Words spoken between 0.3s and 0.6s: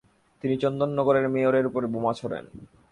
তিনি